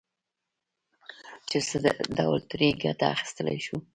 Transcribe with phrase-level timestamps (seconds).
[1.49, 1.77] چې څه
[2.17, 3.77] ډول ترې ګټه اخيستلای شو.